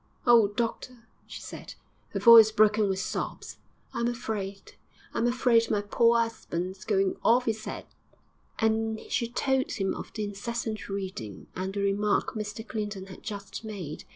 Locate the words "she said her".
1.27-2.19